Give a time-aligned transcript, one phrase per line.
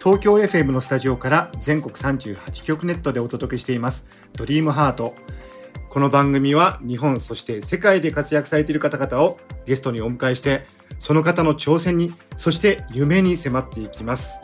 [0.00, 4.06] 東京 FM のスタジオから全国38局ネットでお届けしています。
[4.32, 5.16] ドリームハート。
[5.90, 10.66] この番組は日本そして世界で活躍されている方々をゲストにお迎えして
[11.00, 14.38] その方の挑戦にそして夢に迫っていきます。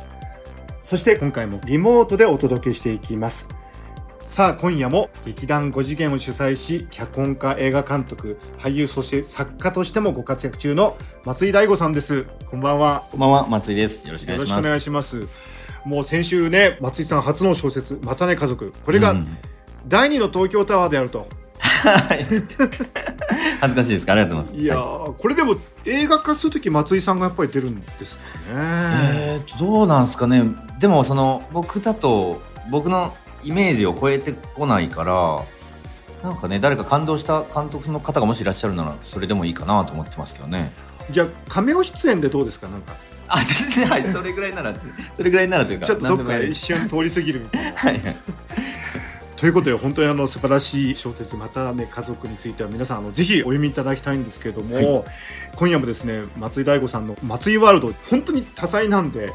[0.83, 3.47] そして今回もリモートでお届けしていきます。
[4.27, 14.05] さあ今夜も劇団5次元を主催し脚本家映画監督俳優そして作家としてもご活躍中の松井大吾さんですこんばんはこんばんは、松井です。
[14.07, 14.69] よろしくお願いします。
[14.69, 15.23] 願いします。
[15.85, 18.73] もう先週ね、松井さん初の小説、またね家族。
[18.85, 19.37] これがうん
[19.87, 21.29] 第二の東京タワーであると。
[21.59, 22.25] は い
[23.61, 24.13] 恥ずかしいですか？
[24.13, 24.65] ありがとうございます。
[24.65, 28.25] いやこれでも映画化するとき松井さんがやっぱり出るんですかね。
[28.55, 30.43] えーと、どうなんですかね。
[30.79, 35.45] でも、その、僕だと、僕のイメージを超えてこないから、
[36.29, 40.73] なんかね、誰か感動した監督の方がもしいらっしゃるなら、それでもいいかなと思ってますけどね。
[41.11, 42.67] じゃあ、カメオ出演でどうですか？
[42.69, 42.95] なんか。
[43.29, 44.75] あ、全然、はい、それぐらいなら、
[45.15, 47.79] それぐらいならというか、ちょっとどっか一瞬通り過ぎるみたいな。
[47.79, 48.17] はいはい。
[49.37, 55.05] ということで、本当にあの素晴らしい小説、またね、家族については皆さん、あのぜひお読みいただきたいんですけれども、はい
[55.57, 59.33] 今夜もですね、松井大吾さんの松井ワールド、本当に多彩なんで、うん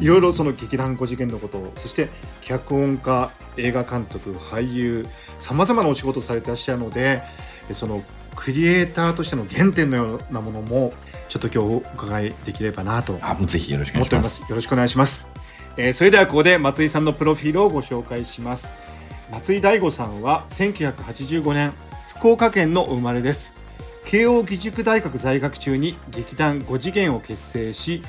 [0.00, 2.08] いろいろその劇団5次元のことそして
[2.40, 5.06] 脚本家映画監督俳優
[5.38, 7.22] さまざまなお仕事をされてらっしゃるので
[7.68, 8.02] えその
[8.34, 10.92] クリエイターとしての原点のようなものも
[11.28, 14.44] ちょっと今日お伺いできればなとあ、もうぜひよろしくお願いします。
[14.44, 14.48] す。
[14.48, 15.28] よろしくお願いします、
[15.76, 18.72] えーそれではここで松井さんのプロフィールをご紹介します。
[19.30, 21.72] 松井大吾さんは1985年
[22.16, 23.52] 福岡県のお生まれです。
[24.04, 28.02] 慶應義塾大学在学中に劇団5次元を結成し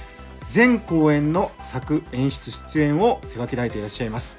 [0.50, 4.36] 全公演の作演出出演を手掛けられていらっしゃいます。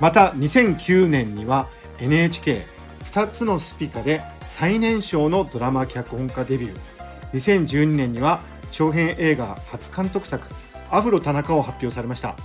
[0.00, 6.78] また2009年には NHK2 つのスピカで最年少のドラマ脚本家デビュー。
[7.34, 10.46] 2012年には長編映画初監督作
[10.90, 12.36] 「アフロ田中」を発表されました。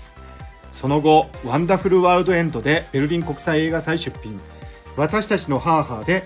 [0.71, 4.41] その後「ワンダフルワールドエンド」でベルリン国際映画祭出品
[4.97, 6.25] 「私たちのハーハー」で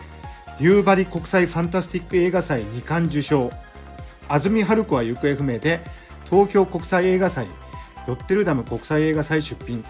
[0.60, 3.50] 夕張国際ファンタスティック映画祭2冠受賞。
[4.30, 5.80] 安住春子は行方不明で
[6.30, 7.48] 東京国際映画祭
[8.08, 9.84] ロッテルダム国際映画祭出品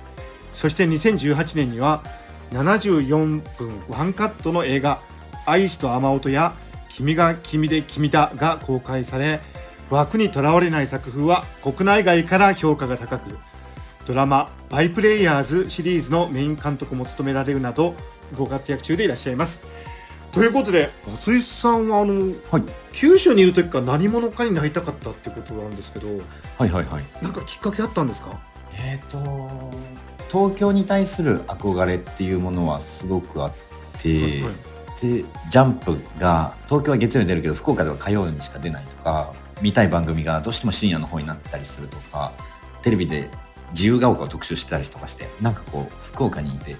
[0.53, 2.03] そして2018年には
[2.51, 5.01] 74分ワンカットの映画
[5.45, 6.53] 「愛しと雨音」や
[6.89, 9.41] 「君が君で君だ」が公開され
[9.89, 13.37] 枠にとらわれない作風は国内外から評価が高く
[14.05, 17.93] ドラマ「バイプレイヤーズ」シリーズのメイン監督も務められるなど
[18.35, 19.61] ご活躍中でいらっしゃいます。
[20.37, 22.63] ということで松井さんはあのはい。
[22.93, 26.07] 九州にいる時から何者かになりたかったってことなんですけど
[26.57, 27.03] はいはいはい。
[27.21, 28.39] なんかきっかけあったんですか？
[28.79, 29.71] えー、と
[30.31, 33.53] 東京に対する憧れっていうものはすごくあっ
[34.01, 34.53] て、はいはい
[34.99, 39.31] でジャンプが東京は月曜に出るけど福岡では火曜にしか出ないとか
[39.61, 42.31] 見たい番組がどうしても深夜の方になったりするとか
[42.81, 43.29] テレビで
[43.73, 46.77] 自由が丘を特集してたりとかしてなんかこう福岡にいて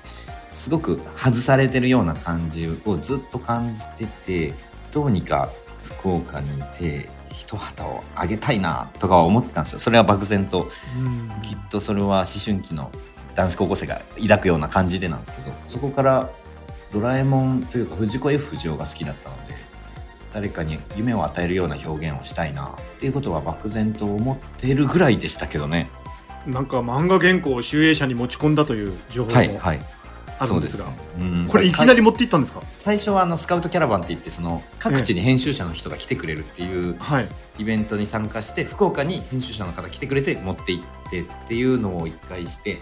[0.57, 4.53] すごく外されてるような感じをずっと感じてて
[4.91, 5.49] どうにか
[5.81, 9.79] 福岡にいて一旗をあげたいなとかは思ってたんですよ。
[9.79, 10.69] それは漠然と。
[11.43, 12.91] きっとそれは思春期の
[13.35, 16.29] 男子高校生が抱くような感じでなんですけどそこから
[16.91, 19.53] ドラえもんというか藤子 F 不二雄が好きだったので
[20.33, 25.89] 誰かに夢を与えるような表現をしたいなっていうことは漠然と思ってるぐらいでしたけどね。
[26.47, 29.35] なんか漫画原稿を集英社に持ち込んだという情報も。
[29.35, 29.96] はいはい
[30.39, 30.91] あるんですが、ね。
[31.19, 31.47] うん。
[31.47, 32.61] これいきなり持っていったんですか？
[32.77, 37.29] 最初はあのスカウトキャラバンって言ってその各地に編集者の人が来てくれるっていうはい。
[37.59, 42.79] イベントに参加して福岡に編集者の方来てくれて持って行ってっていうのを一回して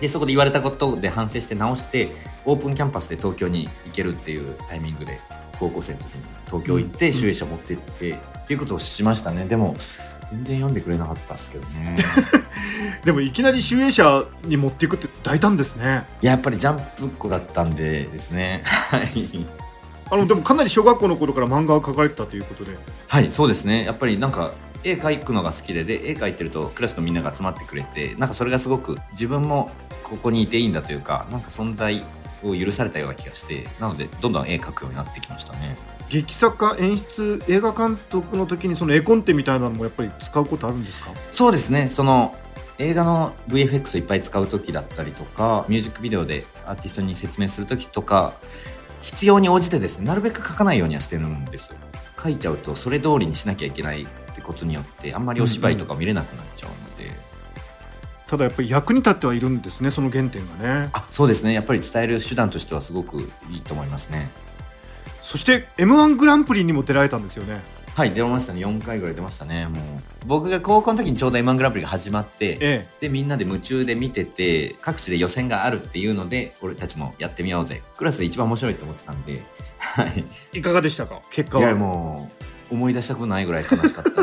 [0.00, 2.12] でそこで言われたことで反省して直して
[2.46, 5.20] オープンキャンパスで東京に行けるっていうタイミングで
[5.58, 7.12] 高校生の時に東京行ってうん。
[7.12, 9.44] 集英社持って行って、っていうことをしましたね。
[9.44, 9.74] でも
[10.30, 11.98] 全然読んでくれなかったですけどね。
[13.04, 16.06] でもいきなり集英社に持っていくって大胆ですね。
[16.20, 18.62] いややっぱりジャンプっ子だったんでですね。
[18.64, 19.46] はい。
[20.10, 22.76] あのでもかなり小学校の頃から漫画を描かれてたということで。
[23.06, 23.84] はいそうですね。
[23.84, 24.52] やっぱりなんか
[24.84, 29.70] 絵描くのが好きでで絵描いてるとクラスのみんなが集まってくれてなんかそれがすごく自分も
[30.04, 32.04] ここにいていいんだというかなんか存在
[32.42, 35.76] を許されたような気がしてなのでどんどん絵描くようになってきましたね
[36.08, 41.10] 劇作家演出映画監督の時にその絵コンテみたいなのもやっぱり使うことあるんですか？
[41.32, 41.88] そうですね。
[41.88, 42.34] その
[42.78, 48.34] 映画の VFX をいっぱい使う時だったりとかミュージックビデオでアーティストに説明する時とか
[49.02, 51.74] 必要に応じてですねなるべく書かないようにはしてるんです
[52.22, 57.12] 書いちゃうとそれ通りにしなきゃいけないってことによってあんまりお芝居とか見れなくなっちゃうので、
[58.28, 60.90] ただやっぱり役に立ってはいるんですねその原点がね。
[60.92, 61.52] あそうですね。
[61.52, 63.18] やっぱり伝える手段としてはすごく
[63.50, 64.30] いいと思いますね
[65.28, 67.60] そして m 1グランプリにも出られたんですよね。
[67.94, 68.64] はい出ましたね。
[68.64, 69.66] 4回ぐらい出ましたね。
[69.66, 69.82] もう
[70.26, 72.88] 僕が高校の時にちょうど m 1グランプリが始まってええ。
[73.02, 77.82] でみんなで夢中で見てて各地で予選があるっていうので俺たちもやってみようぜ。
[77.98, 79.44] クラスで一番面白いと思ってたんで。
[79.78, 80.24] はい。
[80.54, 81.20] いかがでしたか？
[81.28, 82.30] 結果いやはも
[82.70, 84.10] う思い出したくないぐらい楽しかった。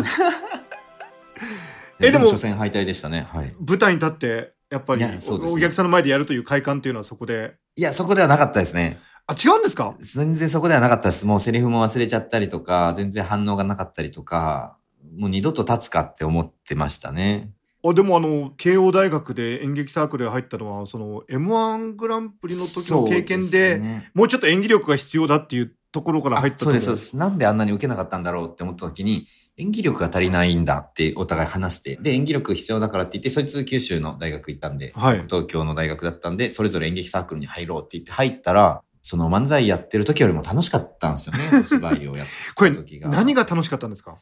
[2.01, 3.27] えでも初戦敗退でしたね。
[3.31, 3.53] はい。
[3.59, 5.19] 舞台に立ってやっぱりね。
[5.29, 7.57] お客さんの前でやるという快感っていうのはそこで。
[7.75, 9.95] いやそこではなかったですねあ違うんですか？
[9.99, 11.25] 全然そこではなかったです。
[11.25, 14.77] もうセリフも忘れちゃったりとか全然反応がなかったりとか
[15.17, 17.51] もう二度と立つかって思ってましたね。
[17.83, 24.09] あでもあの慶応大学で演劇サークルに入ったのはその m 1グランプリの時の経験ですね。
[24.13, 27.17] もうちょっと演技力が必要だっていうところから入ったとそうですそうです。
[27.17, 29.27] なんであんなに受けなかったんだろうって思った時に
[29.57, 35.23] 演技力が足りないんだってお互い話してで演技力必要だからって言ってそいつ九州の大学行ったんではい。
[35.27, 41.59] 東京の大学だったんでそれぞれ演劇サークルに入ろうって言って入ったらその漫才やってる時よりも楽しかったんですよね。
[41.61, 43.07] お 芝居をやってる時が。
[43.07, 44.17] 何が楽しかったんですか？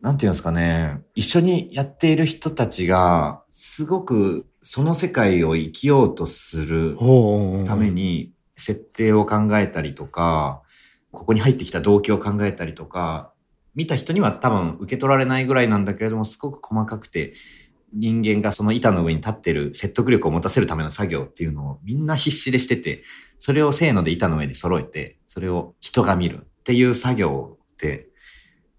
[0.00, 6.96] なんていうんですかね、一緒にやっている人たちが、すごくその世界を生きようとする
[7.66, 10.62] ために、設定を考えたりとか、
[11.10, 13.32] ここに入ってきた動機を考えたりとか、
[13.74, 17.32] 見た人には多分受け取られないぐらいなんだけれども、すごく細かくて、
[17.92, 23.02] 人間がその板の上に立ってる説得力を持たせるための作業っていうのをみんな必死でしてて、
[23.44, 28.06] それをせーので板の上に揃えて、それを人が見るっていう作業って、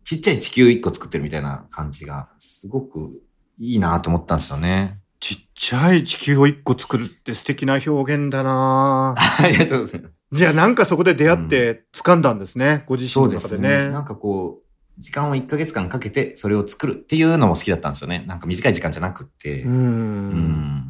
[0.05, 3.21] ちっちゃい地球一個作ってるみたいな感じが、すごく
[3.59, 5.01] いいなと思ったんですよね。
[5.19, 10.23] ちっちゃい地球を一個作るって素敵な表現だな ありがとうございます。
[10.31, 18.23] じゃあなんかそこで出会って掴んだんですね、ご自身の中でねなんかこう、時間を1ヶ月間かけてそれを作るっていうのも好きだったんですよね。
[18.27, 19.63] なんか短い時間じゃなくって。
[19.63, 20.82] ううんん。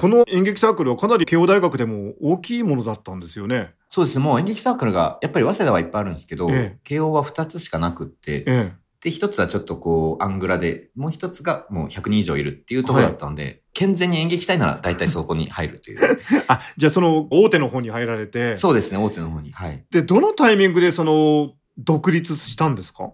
[0.00, 3.74] この演劇サークルはかなり慶応大学でも大きいものだったんですよね。
[3.88, 4.18] そうです。
[4.18, 16.00] もう演劇サークルが、やっぱり早稲田はいっぱいあるんですけど、ええ慶応は2つしかなくって、えで、1つはちょっとこう、アングラで、もう1つがもう100人以上いるっていうところだったんで、健全に演劇したいなら大体そこに入るという。
[16.02, 16.16] え。
[16.48, 19.52] あ、じゃあその大手の方に入られて、そうですね、大手の方に。
[19.52, 19.84] はい。
[19.90, 23.12] で、どのタイミングでその独立したんですか？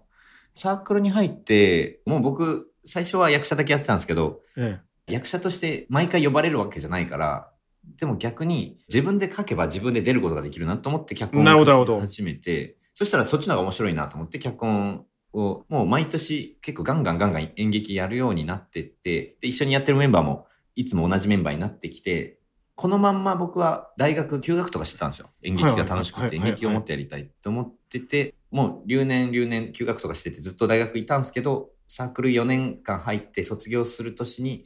[0.54, 4.78] サークルに入って、もう僕、最初は役者だけやってたんですけど、え
[5.10, 7.50] 役者として毎回呼ばれるわけじゃないから、
[7.98, 20.46] でも逆に自分で書けば自分で出ることができるなと思って脚本を始めて、そしたらそっちの方が面白いなと思って脚本をもう毎年結構ガンガンガンガン演劇やるようになってって、で一緒にやってるメンバーも
[20.76, 22.38] いつも同じメンバーになってきて、
[22.74, 25.30] このまんま僕は大学休学とかしてたんですよ。
[25.42, 34.64] 演劇が楽しくて演劇をもっとやりたいって思ってて、もう留年留年休学とかしててずっと大学いたんですけど、サークル4年間入って卒業する年に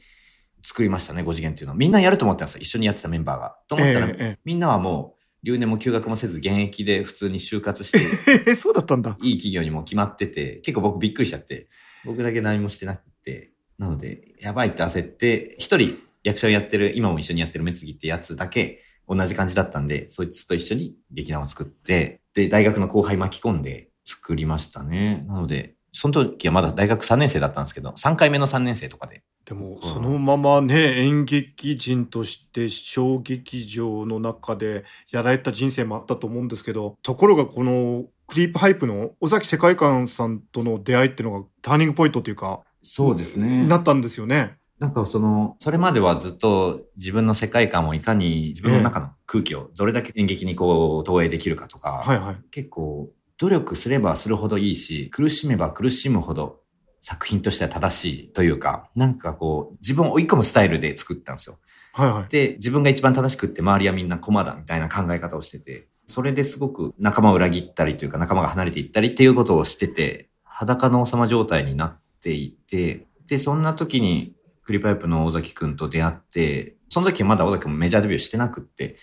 [0.65, 1.75] 作りましたね、5次元っていうのを。
[1.75, 2.61] みんなやると思ってたんですよ。
[2.61, 3.57] 一緒にやってたメンバーが。
[3.67, 7.99] と思ったら、ええみんなはもう留年も休学もせず現役で普通に就活して、
[8.47, 9.15] え えそうだったんだ。
[9.21, 11.67] いい企業にも決まってて、結構僕びっくりしちゃって、
[12.03, 25.25] 僕だけ何もしてなくて、なので、やばいって焦って、一人役者をやってる、今も一緒にやってる目つぎってやつだけ同じ感じだったんで、そいつと一緒に劇団を作って、で、大学の後輩巻き込んで作りましたね。
[25.27, 29.23] なので、その時はまだ大学3年生だったんですけど、3回目の3年生とかで。
[29.45, 44.57] でも、んそのままね、演劇人として小劇場の中でやられた人生もあったと思うんですけど、ところがこのクリープハイプの尾崎世界観さんとの出会いっていうのがターニングポイントっていうか、そうですねなったんですよね。
[44.79, 52.37] なんかその、それまではずっと自分の世界観をいかに自分の中の空気をどれだけ演劇にこう投影できるかとか、はいはい。
[52.51, 56.61] 結構努力すればするほどいいし、苦しめば苦しむほど
[56.99, 61.59] 作品としては正しいというか、なんかこう自分を追い込むスタイルで作ったんですよ。
[61.93, 62.31] はいはい。
[62.31, 78.97] で、自分が一番正しくって周りはみんな駒だみたいな考え方をしてて、それですごく仲間を裏切ったりというか仲間が離れていったりっていうことをしてて、裸の王様状態になっていて、で、そんな時にクリパイプの尾崎くんと出会って、その時はまだ尾崎もメジャーデビューしてなくって、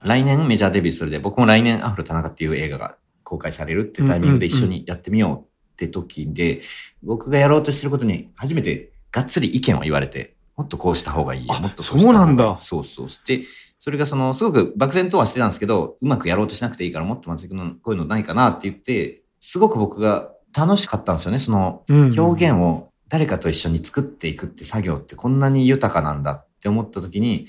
[0.00, 2.96] 来年メジャーデビューするで、僕も来年アフロ田中っていう映画が
[3.32, 6.60] 公開されるってタイミングで一緒にやってみようって時で、
[7.02, 13.06] 僕がやろうとしてることに初めてがっつり意見を言われて、もっとこうした方がいいもっとこうした方がいいそうなんだそうそう。
[13.26, 13.44] で、
[13.78, 21.38] それがその、すごく漠然とはしてたんですけど、うまくやろうとしなくていいから、もっと松井君のこういうのないかなって言って、すごく僕が楽しかったんですよね。
[21.38, 27.46] その、うん表現を誰かと一緒に作っていくって作業ってこんなに豊かなんだって思った時に、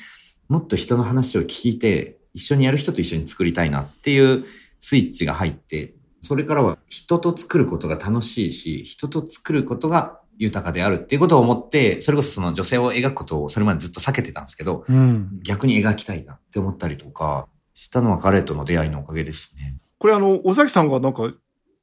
[0.47, 4.45] もっと人の話を聞いて、一緒にやる人と一緒に作りたいなっていう
[4.83, 15.39] スイッチが入って、それからは人と作ることが楽しいし、人と作ることが豊かであるっていうことを思って、それこそその女性を描くことをそれまでずっと避けてたんですけど、うん。
[15.41, 19.77] 逆に描きたいなって思ったりとか、したのは彼との出会いのおかげですね。
[19.99, 21.33] これあの、尾崎さんがなんか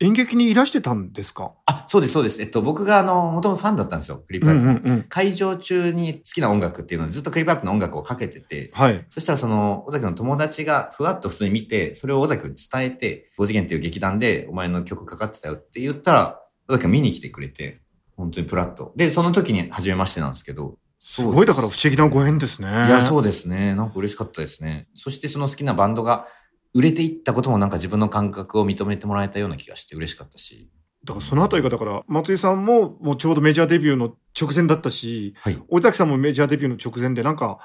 [0.02, 1.52] 演劇にいらしてたんですか？
[1.66, 2.40] あ、そうです、そうです。
[2.40, 4.88] えっと、僕があの、もともとファンだったんですよ、クリップうアップ。
[4.88, 5.02] んうんうん。
[5.04, 9.04] 会場中に好きな音楽っていうのでずっとクリップアップの音楽をかけてて、はい。
[9.10, 17.82] そしたらその、尾崎の友達がふわっと普通に見て、それを尾崎に伝えて、5次元っていう劇団でお前の曲かかってたよって言ったら、尾崎が見に来てくれて、
[18.16, 18.92] 本当にプラッと。
[18.96, 20.78] で、その時に初めましてなんですけど。
[21.02, 22.68] すごいだから不思議なご縁ですね。
[22.68, 23.74] いや、そうですね。
[23.74, 24.86] なんか嬉しかったですね。
[24.94, 26.26] そしてその好きなバンドが
[26.74, 30.70] 売れていったこともなんか自分の感覚を認めてもらえたような気がして嬉しかったし。
[31.04, 35.58] だからそのあたりがだから松井さんももうちょうどメジャーデビューの直前だったしはい。
[35.68, 37.58] 尾崎さんもメジャーデビューの直前でなんか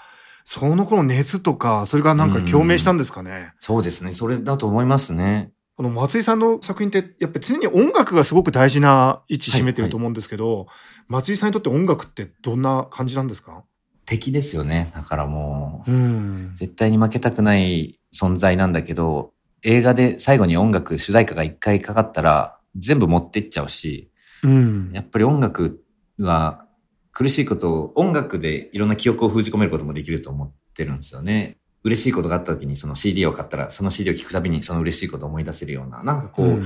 [0.46, 3.52] その頃熱とかそれがなんか共鳴したんですかね？
[3.60, 4.14] そうですね。
[4.14, 5.52] それだと思いますね。
[5.76, 10.68] この松井さんの作品ってやっぱり常に音楽がすごく大事な位置占めてると思うんですけど、
[11.10, 13.66] 松井さんにとって音楽ってどんな感じなんですか？
[14.06, 14.92] 敵ですよね。
[14.96, 16.52] だからもう、うん。
[16.56, 19.34] 絶対に負けたくない存在なんだけど、
[19.64, 24.12] 映画で最後に音楽、主題歌が一回かかったら、全部持ってっちゃうし、
[24.44, 24.92] うん。
[24.94, 25.84] やっぱり音楽
[26.20, 26.66] は
[27.12, 31.58] 苦しいことを、音楽でいろんな記憶を封じ込めることもできると思ってるんですよね。
[31.84, 36.64] 嬉しいことがあった時にその CD を買ったら、その CD を聴くたびにその嬉しいことを思い出せるような、なんかこう、うん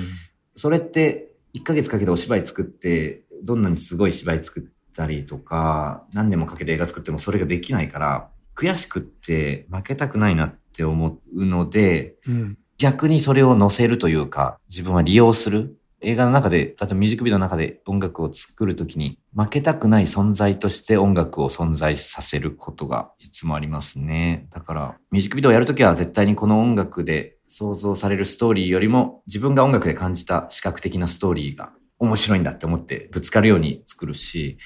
[0.56, 4.64] それって1ヶ月かけてお芝居作って、どんなにすごい芝居作っ
[5.00, 12.58] たりとか、何年もかけて映画作ってもそれができないから、悔しくって負けたくないなって思うので、うん。
[12.78, 15.78] 逆にそれを乗せるというか、自分は利用する。
[16.02, 24.48] 映画の中で、例えばミュージックビデオの中で音楽を作るときに、負けたくない存在として音楽を存在させることがいつもありますね。
[24.52, 34.58] だから、ミュージックビデオをやるときは絶対にこの音楽で想像されるストーリーよりも、自分が音楽で感じた視覚的なストーリーが面白いんだって思ってぶつかるように作るし、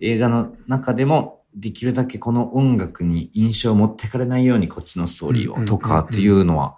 [0.00, 6.76] 映画の中でもできるだけこの音楽に印象を持ってかれないようにこっちのストーリーをとかっていうのは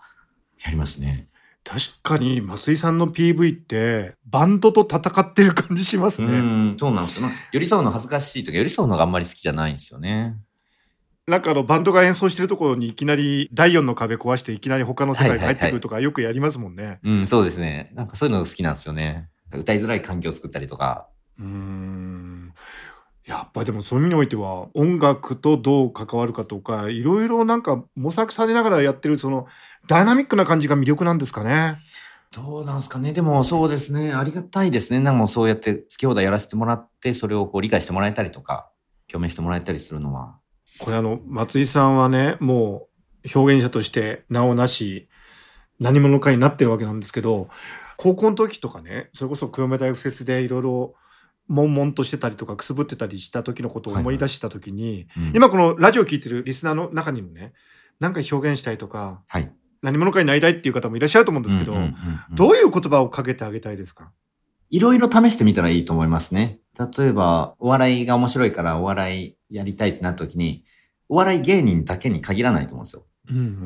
[0.65, 1.29] やりますね。
[1.65, 6.39] 確かに松井さんの PV ってバンドと戦ってる感じしますうね。
[6.73, 7.23] ん、そうなんですよ。
[7.23, 10.37] まあ寄り添うの恥ずかしいとか、寄り添うのがあんまり好きじゃないんですよね。
[11.29, 16.99] なんかあのバンドが演奏してるところにいきなり第4の壁壊していきなり他の世界に入ってくるとかよくやりますもんね。
[17.05, 17.93] うん、そうですね。
[17.95, 19.29] なんかそういうの好きなんですよね。
[19.53, 21.09] 歌いづらい環境を作ったりとか。
[21.39, 22.12] うーん
[23.25, 29.47] やっぱりでもそういう意味においては音楽とどう関わるかとかいろいろなんか模索されながらやってるその
[29.87, 31.79] ダイナミックな感じが魅力なんですかね？
[32.33, 33.13] どうなんですかね？
[33.13, 34.13] でもそうですね。
[34.13, 35.01] ありがたいですね。
[35.01, 38.71] なんかもうそうやって好き放題やらせてもらって、それをこう理解してもらえたりとか、
[39.07, 40.39] 共鳴してもらえたりするのは。
[40.79, 42.89] これあの松井さんはねも
[43.25, 45.09] う表現者として名をなし
[45.79, 47.49] 何者かになってるわけなんですけど
[47.99, 50.95] 高校の時とかねそれこそ黒目大右折でいろいろ
[51.49, 57.53] 悶々としてたりとかくすぶってたりした時のことを思い出した時に、うん今このラジオ聞いてるリスナーの中にもね
[58.01, 59.53] なんか表現したいとかはい。
[59.83, 64.13] 何者かになりたいっていう方もいらっしゃると思うんですけど、うんうんうんうんどういう言葉をかけてあげたいですか？
[64.71, 66.61] いろいろ試してみたらいいと思いますね。
[66.97, 70.65] 例えば、お笑いが面白いからお笑いやりたいってなった時に、
[71.11, 73.05] お笑い芸人だけに限らないと思うんですよ。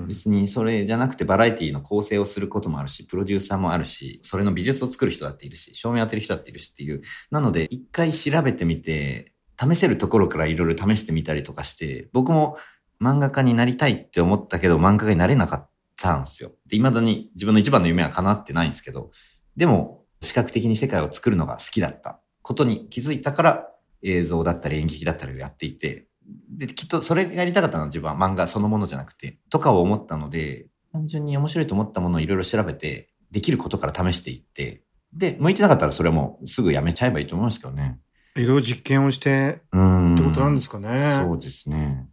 [0.06, 7.02] 別にそれじゃなくてバラエティの構成をすることもあるし、プロデューサーもあるし、それの美術を作る人だっているし、照明当てる人だっているしっていう。
[7.30, 12.58] なので、一回調べてみて、試せるところからいろいろ試してみたりとかして、僕も
[13.00, 16.50] 漫画家になりたいって思ったけど、漫画家になれなかったんですよ。
[16.66, 19.10] で、未だに自分の一番の夢は叶ってないんですけど、
[19.56, 23.68] でも、視覚的に世界を作るのが好きだったことに気づいたから、
[24.02, 26.06] 映像だったり演劇だったりをやっていて、
[26.50, 37.99] で、きっとそれがやりたかったのは自分は漫画そのものじゃなくて、とかを思ったので、単純に面白いと思ったものをいろいろ調べて、できることから試していって、で、向いてなかったらそれはもうすぐやめちゃえばいいと思いますけどね。
[38.37, 40.14] いろいろ実験をしてうーん。
[40.14, 41.23] ってことなんですかね。
[41.25, 42.09] そうですね。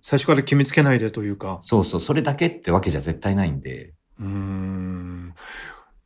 [0.00, 1.58] 最初から決めつけないでというか。
[1.62, 3.94] そうそう、それだけってわけじゃ絶対ないんで。
[4.18, 5.34] うーん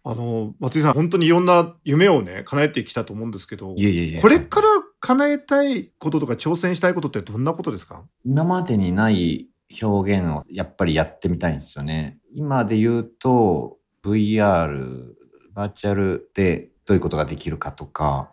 [0.02, 4.21] あの、松井さん、本当にいろんな夢をね、叶えてきたと思うんですけど、いえいえいえ。
[4.21, 4.67] これから
[5.00, 8.04] 叶えたいこととか挑戦したいことってどんなことですか？
[8.25, 9.49] 今までにない
[9.83, 12.19] 表現をやっぱりやってみたいんですよね。
[12.35, 15.14] 今で言うと VR、
[15.52, 18.30] バーチャルでどういうことができるかとか、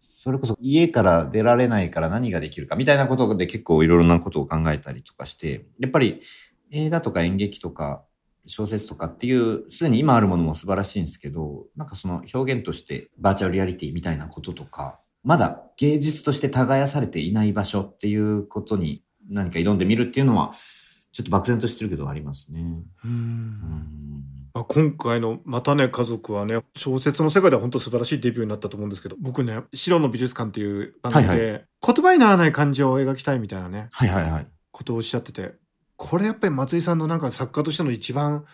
[0.00, 6.20] それこそ家から出られないから何ができるかみたいなことで結構いろいろなことを考えたりとかして、やっぱり
[6.70, 8.04] 映画とか演劇とか
[8.46, 20.52] 小説とかっていう、すでに今あるものも素晴らしいんですけど、なんかその表現としてバーチャルリアリティみたいなこととか、まだ芸術として耕されていない場所っていうことに何か挑んでみるっていうのは、
[21.12, 22.82] ちょっと漠然としてるけどありますね。
[23.04, 24.22] うん
[24.54, 34.46] まあ、今回の「またね家族」はね小説の世界では本当素晴らしいデビューになったと思うんですけど僕ね「白の美術館」っていう番組で、はい言葉にならない感情を描きたいみたいなねはいはいはい。
[34.72, 35.54] ことをおっしゃってて
[35.96, 38.44] これやっぱり松井さんのなんか作家としての一番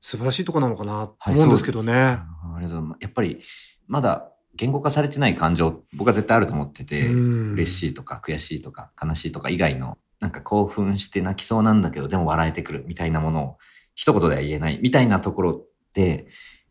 [0.00, 1.86] 素晴らしいとこなのかなとはい思うんですけどね。
[1.86, 2.98] そうですあありがとうございます。
[3.02, 3.40] やっぱり、
[3.86, 7.52] まだ言語化されてない感情、僕は絶対あると思ってて、うん。
[7.52, 13.56] 嬉しいとか悔しいとか悲しいとか以外の、なんか興奮して泣きそうなんだけど、でも笑えてくるみたいなものを
[13.94, 16.26] 一言では言えないみたいなところって、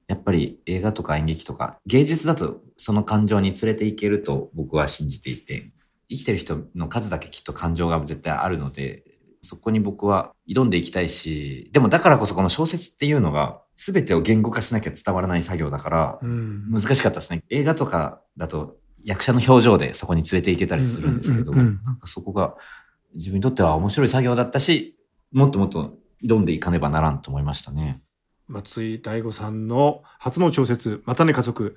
[0.08, 5.72] やっぱり映画とか演劇とか芸術だとその感情に連れていけると僕は信じていて、
[6.10, 9.04] 生きてる人の数だけきっと感情が絶対あるので、
[9.42, 17.44] そこに僕は挑んでいきたいし、でもだからこそこの小説っていうのが全てを言語化しなきゃ伝わらない作業だから、うん難しかったですね。
[17.50, 22.55] 映画とかだと役者の表情でそこに連れて行けたりするんですけど、なんかそこが
[23.13, 24.98] 自分にとっては面白い作業だったし、
[25.32, 28.01] もっともっと挑んでいかねばならんと思いましたね。
[28.48, 31.75] 松井大悟さんの初の小説「またね家族」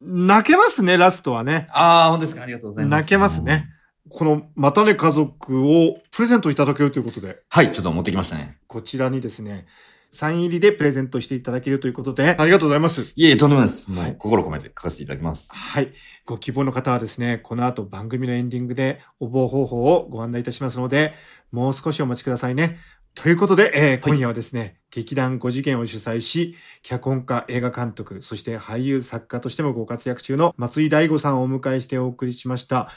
[0.00, 1.66] 泣けますねラストはね。
[1.70, 2.42] ああ、本当ですか。
[2.42, 3.00] ありがとうございます。
[3.00, 3.68] 泣けますね。
[4.08, 8.58] この「またね家族」をプレゼントいただけるということではい、ちょっと持ってきましたね。
[8.66, 9.66] こちらにですね
[10.10, 13.12] サイン入りでプレゼントしていただけるということでありがとうございます。
[13.14, 13.90] いえいえ、とんでもないです。
[13.90, 15.48] もはいう心込めて書かせていただきます。
[15.50, 15.92] はい。
[16.24, 21.14] ご希望の方はですね、この後番組のエンディングで応募方法をご案内いたしますので、
[21.52, 22.78] もう少しお待ちくださいね。
[23.14, 32.90] ということで、えー今夜はですね、劇団5次元を主催し、脚本家、映画監督、そして俳優、作家としてもご活躍中の松井大悟さんをお迎えしてお送りしました。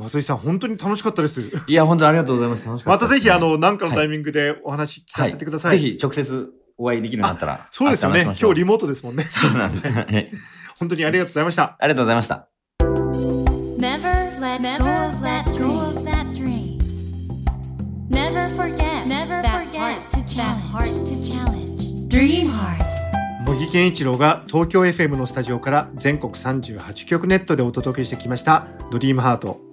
[0.00, 1.42] 松井さん、本当に楽しかったです。
[1.66, 2.66] いや、本当にありがとうございます。
[2.66, 5.78] 楽しかったです、またぜひ、あの、何かのタイミングでお話聞かせてください。
[5.78, 7.68] ぜひ直接お会いできるようになったら。
[7.70, 8.22] そうですよね。
[8.22, 9.24] 今日リモモートですもんね。
[9.24, 9.94] そうなんです。
[9.94, 10.32] はい
[10.78, 11.76] 本当にありがとうございました。
[11.78, 12.48] ありがとうございました。
[12.80, 16.78] Never let go of that go of that dream.
[18.08, 22.08] Never forget never that forget heart to that heart to challenge.
[22.08, 22.80] Dream heart.
[23.44, 29.69] 茂木健一郎が東京 FM のスタジオから全国38局ネットでお届けしてきました「ドリームハート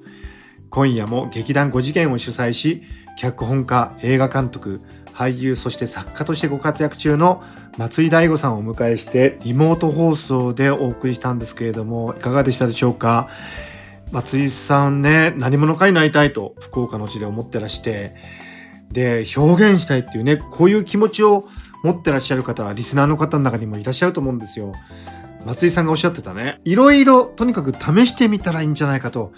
[0.70, 2.84] 今夜も劇団5次元を主催し
[3.18, 4.82] 脚本家映画監督
[5.14, 7.44] 俳優そして作家としてご活躍中の
[7.78, 13.30] 松井大悟さんをお迎えしてリモート放送でお送りしたんですけれどもいかがでしたでしょうか？
[14.12, 18.16] 松井さんね何者かになりたいと福岡の地で思ってらして
[18.92, 21.48] で表現したいっていうねこういう気持ちを
[21.84, 24.74] 持ってらっしゃる方はリスナーの方の中にもいらっしゃると思うんですよ。
[25.46, 29.34] 松井さんがおっしゃってたねいろいろとにかく試してみたらいいんじゃないかと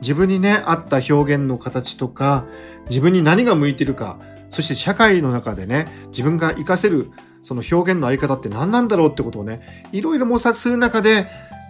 [0.00, 2.46] 自分にね合った表現の形とか
[2.88, 4.18] 自分に何が向いてるか
[4.50, 7.10] そして社会の中でね自分が活かせる
[7.42, 11.26] その表現のあり方って何なんだろうってことをねいろいろ模索する中で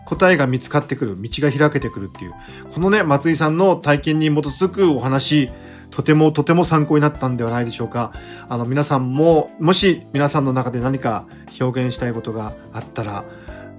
[0.07, 2.35] 答えが見つかってくる道が開けてくるっていう
[2.73, 5.51] このね松井さんの体験に基づくお話
[5.91, 8.13] とてもとても参考になったんではないでしょうか。
[8.49, 11.27] あの皆さんももし皆さんの中で何か
[11.61, 13.25] 表現したいことがあったら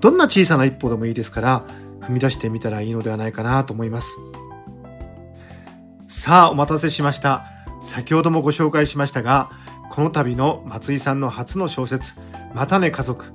[0.02, 1.64] どんな小さな一歩でもいいですから
[2.02, 4.18] 踏み出してみたらいいのではないかなと思います。
[6.12, 7.46] さあお待たせしました。
[7.82, 9.50] 先ほどもご紹介しましたが
[9.90, 12.14] この度の松井さんの初の小説
[12.54, 13.26] 「またね家族」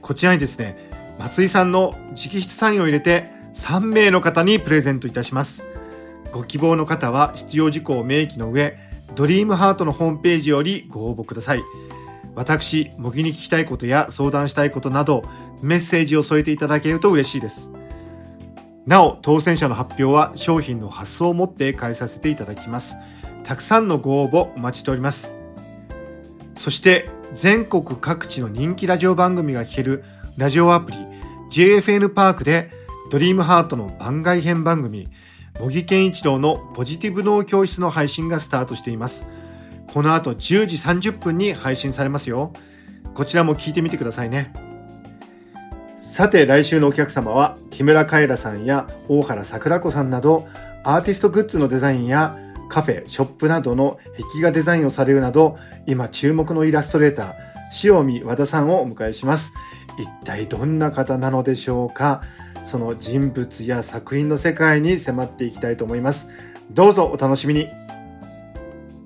[0.00, 5.64] こちらにですね松井さんの直筆サインを入れて3名の方にプレゼントいたします。
[6.30, 8.76] ご希望の方は必要事項を明記の上
[9.14, 11.62] ドリームハートのホームページよりご応募ください。
[12.34, 15.24] 私模擬に聞きたいことや相談したいことなど
[15.62, 17.70] メッセージを添えていただけると嬉しいです。
[18.86, 22.94] なお当選者の発表は商品の発送をもって返させていただきます。
[23.42, 25.32] たくさんのご応募お待ちしております。
[26.56, 30.04] そして全国各地の人気ラジオ番組が聴ける
[30.36, 30.98] ラジオアプリ
[31.50, 32.70] JFN パークで
[33.10, 35.08] ドリームハートの番外編番組
[35.58, 39.26] 茂木健一郎のポジティブ脳教室の配信がスタートしています。
[39.92, 42.52] この後10時30分に配信されますよ。
[43.14, 44.65] こちらも聞いてみてくださいね。
[45.96, 50.46] さて来週のお客様は木村カエラさんや大原桜子さんなど
[50.84, 53.98] アーティストグッズのデザインやカフェショップなどの
[54.32, 57.34] 壁画デザインをされるなど今注目のイラストレーター
[57.82, 59.52] 塩見和田さんをお迎えします。
[59.98, 62.22] 一体どんな方なのでしょうか？
[62.64, 66.28] その人物や作品の世界に迫っていきたいと思います。
[66.70, 67.68] どうぞお楽しみに。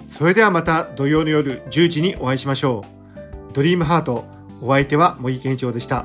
[0.07, 2.85] それではまた土曜の夜10時にお会いしましょ
[3.50, 3.53] う。
[3.55, 4.26] ドリームハート
[4.61, 6.05] お相手は茂木健一郎でした。